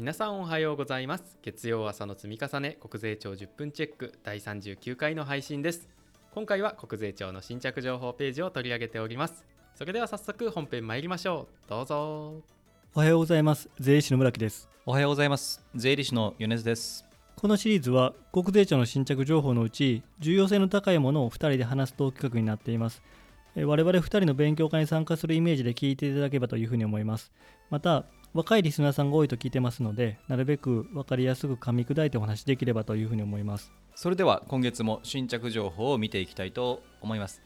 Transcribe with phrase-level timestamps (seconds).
[0.00, 1.36] 皆さんおはようございます。
[1.42, 5.90] 月曜朝の積み重ね国税庁10分チェック第39回の配信です。
[6.30, 9.44] 今回は国税庁の新着情報ページを取り上げております。
[9.74, 11.68] それでは早速本編参りましょう。
[11.68, 12.42] どうぞ。
[12.94, 13.68] おはようございます。
[13.78, 14.70] 税理士の村木です。
[14.86, 15.62] おはようございます。
[15.74, 17.04] 税理士の米津です。
[17.36, 23.02] このシリーズは国税庁の新着情報のうち重要性の高いものを2人で話すトーク企画になっています。
[23.54, 27.30] えー我々2人の勉強会に参加するイメージで聞いていただければというふうに思います。
[27.68, 33.72] また若いリスナーさんが多いと聞いてますのでなるべく分かりやすく噛み砕いてお話しできればというふうに思います。
[33.96, 37.42] それでは今月も新着情報を見ていきたいと思います。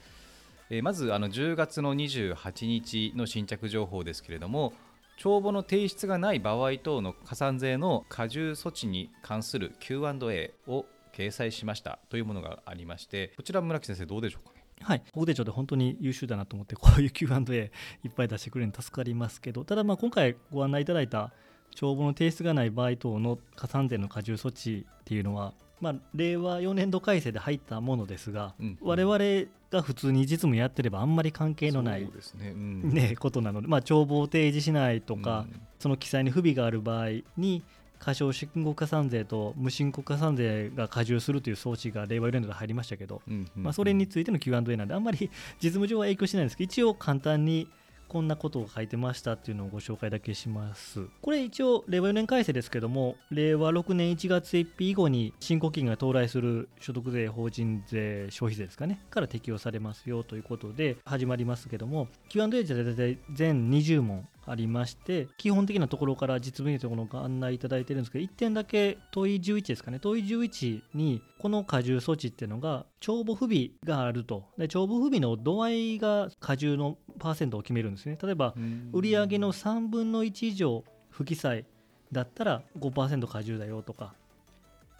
[0.70, 4.72] えーまずあの10月の28日の新着情報ですけれども
[5.16, 14.53] 帳簿の提出がない場合等の加算税の加重措置に関する Q&A を掲載しましたというものがありましてこちら村木先生どうでしょうか？
[14.80, 17.70] はい、国税庁で本当に優秀だなと思ってこういう Q&A
[18.04, 21.32] いっぱい出してくれるの助かりますけどただまあ今回ご案内いただいた
[21.74, 28.78] 帳簿の提出がない場合等の加算税の加重措置っていうのは、まあ、令和4年度改正で入ったものですが、うん。
[28.80, 35.60] 我々が普通に実務やってればあんまり関係のないそう、ですね,、うん、ね、ことなので、まあ、帳簿を提示しないとか、うん。
[35.78, 37.62] その記載に不備がある場合に
[37.98, 45.30] 過少申告加算税と無申告加算税が加重するという装置が令和4年度で入りましたけど、うんうんまあ、それについての Q&A なんで、あんまり
[45.62, 47.68] 実務上は影響しないんですけど、一応簡単に
[48.08, 51.06] こんなことを書いてましたっていうのをご紹介だけします。
[51.20, 74.44] これ一応、令和4年改正ですけども、令和6年1月1日以後に申告期限が到来する所得税、法人税、消費税ですかね、から適用されますよということで始まりますけども、Q&A じゃ大体全20問ありまして、基本的なところから実務にところが案内いただいてるんですけど、1点だけ問い11ですかね、問い11に、この加重措置っていうのが、帳簿不備があると。
[74.58, 78.18] で帳簿不備の度合いが加重のパーセントを決めるんですね。
[78.22, 81.64] 例えば、うん売上の3分の1以上不記載
[82.12, 84.14] だったら5%加重だよとか、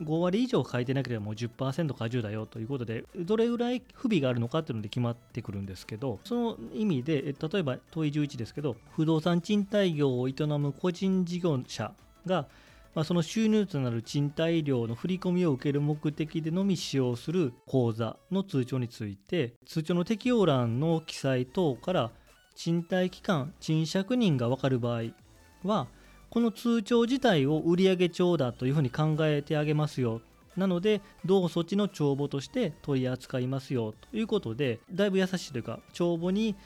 [0.04, 11.92] 5割以上書いてなければもう10%加重だよということで、どれぐらい不備があるのかっていうので決まってくるんですけど、その意味で、例えば問い11ですけど、不動産賃貸業を営む個人事業者
[12.26, 12.46] が、
[12.94, 22.10] まあ、その収入となる賃貸料の振り込みを受ける目的でのみ使用する口座の通帳について、通帳の適用欄の記載等から、
[22.54, 25.02] 賃貸期間、賃借人が分かる場合
[25.64, 25.88] は、
[26.34, 30.20] この通帳自体を売上帳だというふうに考えてあげますよ。
[30.56, 33.94] なので、同措置の帳簿として取り扱いますよ。
[34.10, 36.56] ということで、だいぶ優しいというか、帳簿に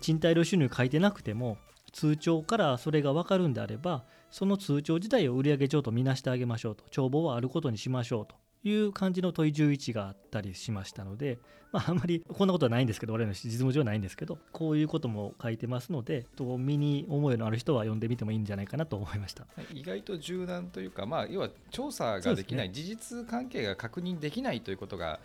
[0.00, 1.58] 賃貸料収入書いてなくても、
[1.92, 8.34] 通帳からそれが分かるんであれば、その通帳自体を売上帳と見なしてあげましょうと、帳簿はあることにしましょうと。
[8.64, 11.38] いう感じの問い11があったりしましたので、
[11.72, 19.46] まあ、あんまりこんなことはないんですけど、我々の実務上はないんですけど、こういうことも書いてますので、と身に思いのある人は読んでみてもいいんじゃないかなと思いました。
[19.72, 25.20] 意外と柔軟というか、まあ、要は調査ができない、事実関係が確認できないということが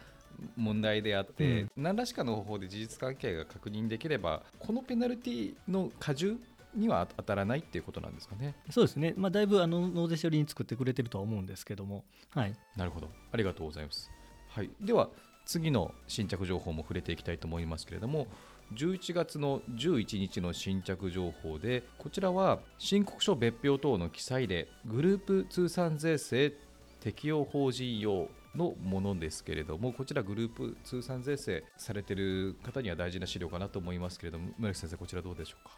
[0.55, 6.37] 問題であって、何らしかの方法で事実関係が確認できれば、このペナルティの加重
[6.75, 8.55] には当たらないっていうことなんですかね。
[8.69, 14.09] そうですね、まあ、だいぶあの納税書寄りに作ってくれてるとは思うんですけども、はい、なるほど、ありがとうございます。
[14.49, 15.09] はい、では、
[15.45, 18.27] 次の新着情報も触れていきたいと思いますけれども、
[18.73, 26.53] 11月の11日の新着情報で、こちらは申告書別表等の記載で、グループ通算税制
[27.01, 35.77] 適用法人用のものですけれども、こちらグループ通算税制されている方には大事な資料かなと思いますけれども、村木先生、こちらどうでしょうか？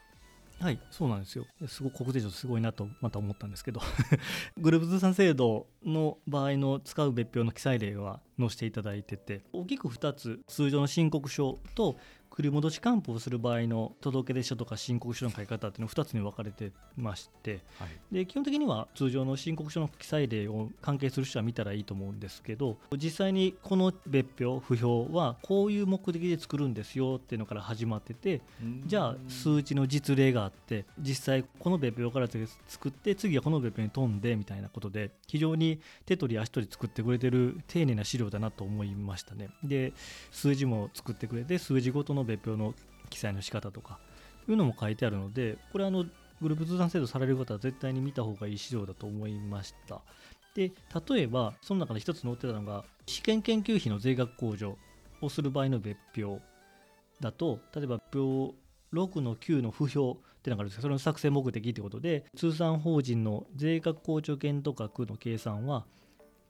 [0.60, 1.46] はい、そうなんですよ。
[1.68, 3.82] すごく国税庁すごいなとまた思ったんですけど、
[4.58, 11.98] グループ通算制度の場合の使う別表の記載例は載せていただいてて、大きく2つ、通常の申告書と
[12.38, 28.42] 繰り戻し還付をする場合の届出書とか申告書の書き方っていうの2つに分かれてまして、はい、で基本的には通常の申告書の記載例を関係する人は見たらいいと思うんですけど実際にこの別表不評はこういう目的で作るんですよっていうのから始まってて
[28.86, 32.28] じゃあ数値の実例があって実際この別表から
[32.68, 39.50] 作って次はこの別表に飛んでみたいなことで非常に手取り足取り作ってくれてる丁寧な資料だなと思いましたね。
[39.64, 39.94] で
[40.32, 42.74] 数字も作ってくれて数字ごとの別表の
[43.10, 44.00] 記載の仕方とか
[44.50, 46.06] いうのも書いてあるのでこれあの
[46.42, 50.02] グループ通算制度される方は絶対に見た方がいい資料だと思いました。
[50.54, 50.72] で
[51.10, 54.78] 例えばその中で一つ載ってたのが試験研究費の税額控除
[55.22, 56.42] をする場合の別表
[57.20, 58.56] だと例えば表
[58.94, 65.86] 6の9の不評ってのがあるんですけどそれの作成目的ということで通算法人の税額控除限度額の計算は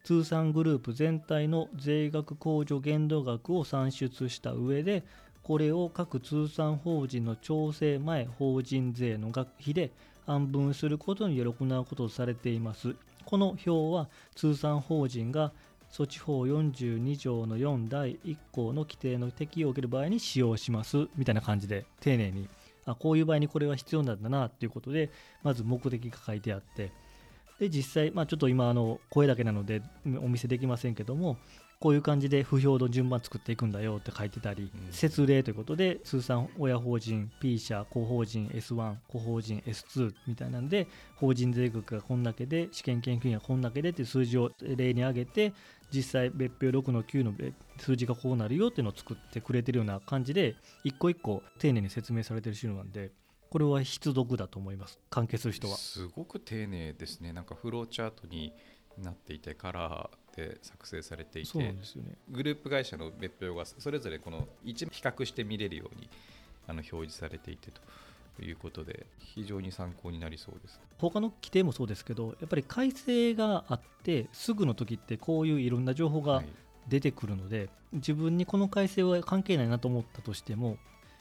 [0.04, 5.04] 通算グループ全体の税額控除限度額を算出した上で
[5.45, 9.92] これを各通産法人の調整前法人税の学費で
[10.25, 12.95] 安分することにより行うこととされています。
[13.25, 15.51] この表は通産法人が
[15.92, 21.07] 措置法42条の4第1項の規定の適用を受ける場合に使用します。
[21.15, 22.50] みたいな感じで丁寧に。
[22.88, 25.12] あこういう場合にこれは必要なんだなっていうことで
[25.44, 26.91] まず目的が書いてあって。
[27.59, 29.83] で実際、まあ、ちょっと今あの声だけなので
[30.24, 31.38] お見せできませんけども
[31.80, 34.94] こういう感じで不評の順番作っていくんだよって書いてたり、うん。
[34.94, 45.54] 設例ということで通算親法人 P 社子法人 S1 子法人 S2 みたいなんで法人税額がこんだけで試験研究員がこんだけでっていう数字を例に挙げて
[45.92, 53.12] 実際別表6の9の別数字がこうなるよっていうのを作ってくれてるような感じで一個一個丁寧に説明されてる資料なんで
[53.50, 55.00] これは必読だと思います。
[55.10, 55.77] 関係する人は。
[55.77, 57.31] すごく丁寧ですね。
[57.31, 58.54] なんかフローチャートに
[59.03, 61.75] なっていてカラーで作成されていて
[62.30, 66.09] グループ会社の別表がそれぞれこの一比較して見れるように
[66.68, 67.71] あの表示されていて
[68.38, 70.80] ということで非常に参考になりそうです。
[70.97, 76.48] 他の規定もそうですけどやっぱり改正があってすぐの時ってこういういろんな情報がはい。
[76.88, 80.77] 出てくるので、自分にこの改正は関係ないなと思ったとしても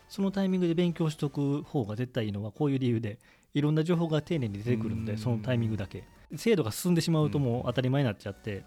[0.09, 3.19] そのタイミングで勉強しておく方が絶対いいのはこういう理由で
[3.55, 5.05] いろんな情報が丁寧に出てくるのうん。
[5.05, 6.05] でそのタイミングだけ
[6.37, 8.65] 制度が進んでしまうともう当たり前になっちゃって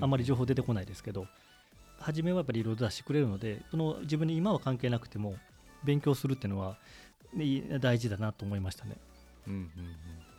[0.00, 1.26] あんまり情報出てこないですけど
[1.98, 5.36] 初めはやっぱりいろいろ出してくれるのでその自分に今は関係なくても
[5.84, 6.78] 勉強するっていうのは
[7.34, 8.96] ね大事だなと思いましたね。
[9.46, 9.68] うんうんうん、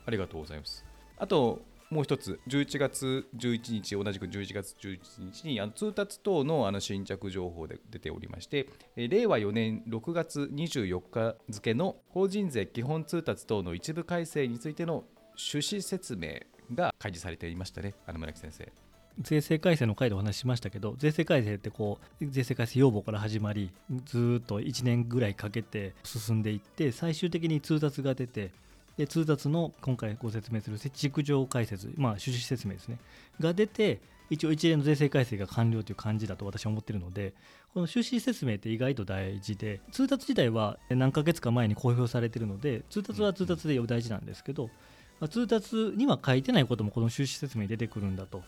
[0.06, 0.84] ありがとうございます。
[1.18, 1.62] あと
[1.92, 5.00] もう一つ、11月11日、同じく11月11
[5.30, 8.66] 日にあの通達等のあの新着情報で出ておりまして、
[8.96, 15.04] えー令和4年6月24日付の法人税基本通達等の一部改正についての
[15.36, 16.40] 趣旨説明
[16.74, 18.70] が開示されていましたね、あの村木先生。
[19.20, 23.70] 税制改正の回でお話ししましたけど税制改正ってこう税制改正要望から始まり
[24.06, 28.50] ずっと1年ぐらいかけて進んでいって最終的に通達が出て
[28.96, 32.98] で通達の今回ご説明する軸上解説、まあ、趣旨説明ですね
[33.40, 37.32] が出て一応一連の税制改正が完了という感じだと私は思ってるので
[37.74, 44.70] この趣旨説明って意外と大事で通達自体は何ヶ月か前に公表されてるので通達は通達で大事なんですけど、
[45.22, 48.42] まあ通達には書いてないこともこの趣旨説明に出てくるんだと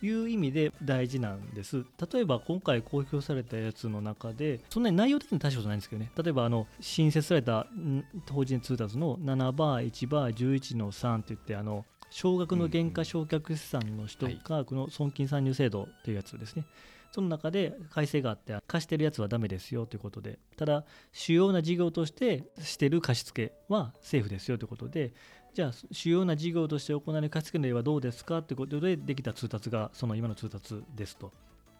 [0.00, 1.84] いう意味で大事なんです。
[2.10, 16.64] 例えば今回公表されたやつの中で、そんなに内容的に大したことないんですけどね、例えばあの新設されたん法人通達の7バー、1バー、11の3って言って、あの少額の減価償却資産の人がこの損金参入制度というやつですね。
[17.12, 25.14] その中で改正があって貸してるやつはダメですよということでただ主要な事業としてしてる貸付はセーフですよということで
[25.56, 31.32] じゃあ主要な事業として行われる貸付の例はどうですかということでできた通達がその今の通達ですと。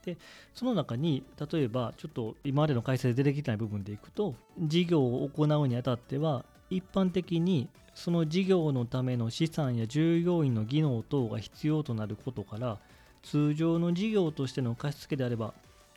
[0.02, 0.16] で
[0.54, 12.78] その中に例えばちょっと今までの改正で出てきてない部分でいくと事業を行うにあたっては一般的にその事業のための資産や従業員の技能等が必要となることから
[13.22, 15.52] 通常の事業としての貸付であれば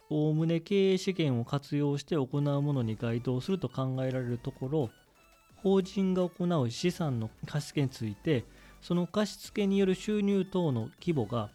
[0.10, 4.90] おおむね経営資源を活用して行うものに該当すると考えられるところ
[5.62, 8.46] 法人が行う資産の貸付について
[8.82, 11.50] その貸付による収入等の規模が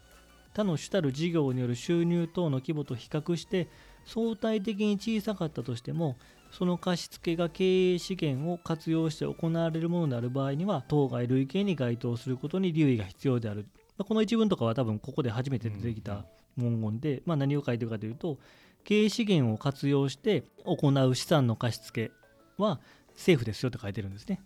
[0.53, 3.69] 他の主たる事業による収入等の規模と比較して
[4.05, 6.17] 相対的に小さかったとしても
[6.53, 13.67] その貸付が経営資源を活用して行われるものである場合には当該類型に該当することに留意が必要である。
[13.99, 16.25] まあこの一文とかは多分ここで初めて出てきた
[16.57, 18.39] 文言で、まあ、何を書いてるかというと
[18.85, 22.13] 経営資源を活用して行う資産の貸付
[22.59, 22.81] は
[23.15, 24.41] セーフですよって書いてるんですね。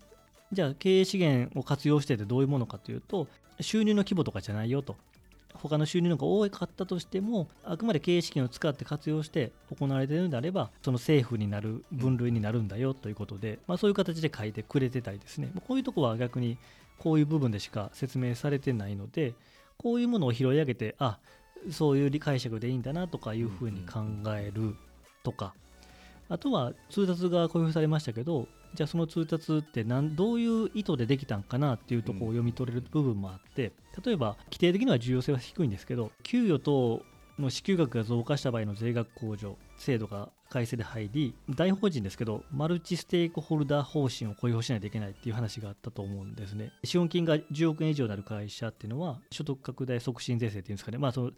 [0.51, 3.27] じゃあ経営資源を活用しててどういうものかというと
[3.61, 4.95] 収入の規模とかじゃないよと。
[5.55, 15.51] 他の収入の方が多かったとしてもあくまで経営資源を使って活用して行われているのであればその政府になる分類になるんだよということで、まあ、そういう形で書いてくれてたりですね。
[15.67, 16.57] こういうとこは逆に
[16.97, 19.33] こういう部分でしか説明されてないので
[19.77, 21.19] こういうものを拾い上げてあ
[21.71, 24.01] そういう理解釈でいいんだなとかいうふうに考
[24.37, 24.75] える
[25.23, 25.53] とか。
[26.29, 33.73] あとは通達が公表されましたけどじゃあその通達って何どういう意図でできたんかなっていうところを読み取れる部分もあって
[34.03, 37.03] 例えば規定的には重要性は低いんですけど給与等
[37.39, 46.71] の支給額が増加した場合の税額控除制度が改正で入り大法人ですけどマルチステークホルダー方針を公表しないといけないっていう話があったと思うんですね。
[46.83, 50.97] 資本金が10億円以上になる会社っていうのは所得拡大促進税制っていうんですかね。
[50.97, 51.31] まあその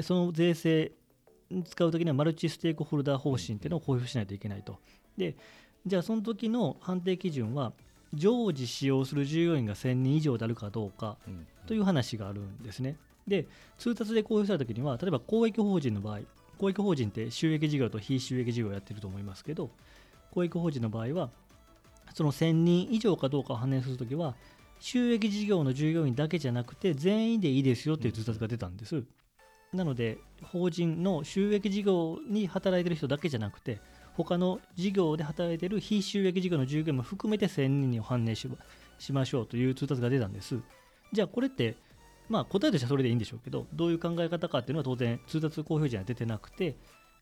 [0.00, 0.92] その税制
[1.50, 4.78] に使うときにはマルチステークホルダー方針っていうのを公表しないといけないと。
[5.16, 5.36] で
[5.86, 7.72] じゃあその時の判定基準は
[8.14, 12.96] 常時使用する従業員が1000人以上であるかどうかうんという話があるんですね。
[13.26, 13.46] で、
[13.78, 16.20] 通達で公表されたときには、例えば公益法人の場合、
[16.58, 19.70] 公益法人って収益事業と非収益事業をやってると思いますけど
[20.30, 21.30] 公益法人の場合は
[22.14, 24.34] その1000人以上かどうかを判明するときは
[24.78, 29.04] 収益事業の従業員だけじゃなくて全員でいいですよっていう通達が出たんです、
[29.72, 33.80] なので法人の収益事業に働いてる人だけじゃなくて
[34.16, 38.48] 他の事業で働いてる非収益事業の従業員も含めて1000人を判明し
[39.10, 40.60] ましょうという通達が出たんです。
[41.12, 41.76] じゃあこれって
[42.28, 46.76] まあ答えとしてはそれでいいんでしょうけどどういう考え方かっていうのは当然通達公表時には出てなくて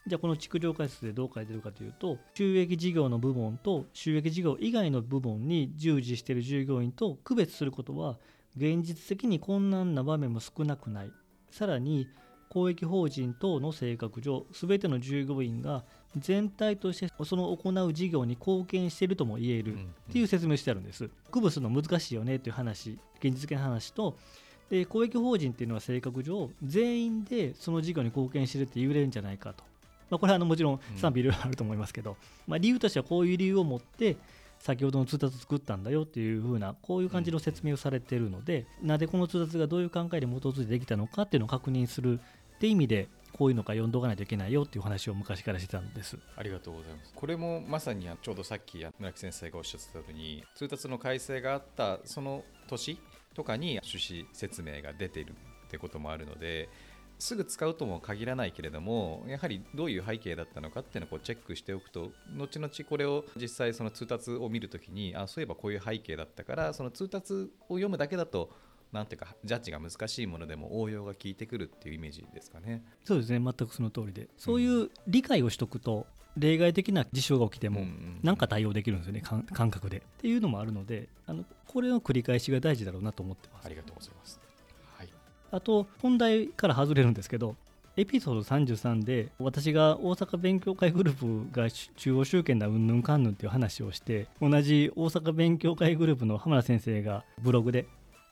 [0.06, 8.16] じゃあこの築上解説でどう書いてるかというと収益事業の部門と収益事業以外の部門に従事している従業員と区別することは
[8.56, 11.12] 現実的に困難な場面も少なくない。
[11.50, 12.08] さらに
[12.52, 15.85] 公益法人等の性格上全ての従業員が
[16.18, 21.09] 全体としてその行う事業に貢献しているとも言えるっていう説明してあるんです。
[21.30, 24.18] 区別するの難しいよねという話現実的な話と。
[24.68, 29.64] で公益法人っていうのは性格上全員でその事業に貢献してるって言えるんじゃないかと、
[30.11, 32.16] まあ、これはあのもちろん賛否いろいろあると思いますけど、
[32.47, 34.16] まあ、理由としてはこういう理由を持って
[34.62, 42.21] 先ほどの通達を作ったんだよっていうふうなこういう感じの説明をされているので、なぜこの通達がどういう考えで基づいてできたのかっていうのを確認する
[42.62, 46.16] って意味でこういうのか読んどかないといけないよっていう話を昔からしてたんです。
[46.37, 47.12] ありがとうございます。
[47.12, 53.00] これもまさにちょうどさっき村木先生がおっしゃってたように通達の改正があったその年
[53.35, 56.69] とかに趣旨説明が出ているってこともあるので
[57.19, 68.50] すぐ使うとも限らないけれどもやはりどういう背景だったのかっていうのをこうチェックしておくと後々これを実際その通達を見るときにあそういえばこういう背景だったからその通達を読むだけだと
[68.92, 72.82] なんていうかジャッジが難しいものでも応用が効いてくるっていうイメージですかね。
[73.04, 73.40] そうですね。
[73.40, 74.28] 全くその通りで。
[74.37, 76.06] そういう理解をしとくと、
[76.37, 77.84] 例外的な事象が起きても
[78.22, 79.22] 何か対応できるんですよね。
[79.22, 79.99] 感覚で。
[79.99, 83.66] っていうのもあるのであのこれの繰り返しが大事だろうなと思ってます。
[83.66, 84.40] ありがとうございます、
[84.96, 85.08] はい、
[85.50, 87.56] あと本題から外れるんですけど
[87.96, 97.87] エピソード33で私が大阪勉強会グループが中央集権だうんぬんかんぬんっていう話をして同じ大阪勉強会グループの浜田先生がブログで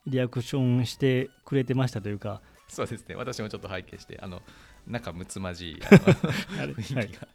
[0.06, 2.40] リアクションしてくれてましたというか。
[2.68, 3.16] そうですね。
[3.16, 4.42] 私もちょっと拝見してあの
[4.86, 7.28] 仲睦まじい 雰囲気が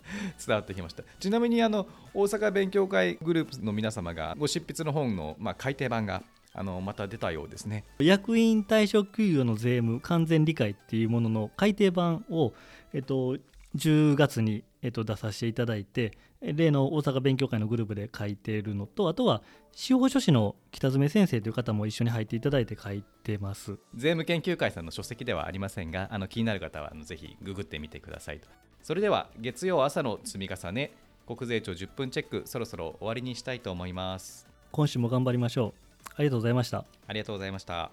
[0.46, 7.84] 伝わってきました、はい、ちなみにあの大阪勉強会グループの皆様がご執筆の本の、まあ、改訂版があのまた出たようですね。
[8.00, 12.54] 役員退職給与の税務完全理解っていうものの改訂版を、
[12.94, 13.38] えっと、
[13.76, 23.80] 10月に、えっと、出させていただいて例の大阪勉強会のグループで書いているのとあとは司法書士の北爪先生という方も一緒に入っていただいて書いてます。
[23.96, 28.48] 税務研究会さんの書籍ではありませんがあの気になる方はあのぜひググってみてくださいと。
[28.84, 30.94] それでは月曜朝の積み重ね
[31.26, 34.48] 国税庁10分チェックそろそろ終わりにしたいと思います。
[34.72, 36.10] 今週も頑張りましょう。
[36.16, 36.86] ありがとうございました。
[37.08, 37.90] ありがとうございました。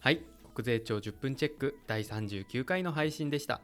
[0.00, 0.34] はい。
[0.54, 3.60] 国税庁10分チェック第39回の配信でした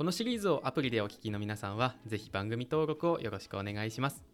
[0.00, 4.24] このシリーズをアプリでお聞きの皆さんは、ぜひ番組登録をよろしくお願いします。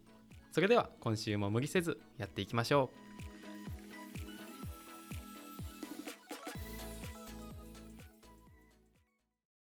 [0.53, 2.89] それでは今週も無理せずやっていきましょ
[3.21, 3.26] う。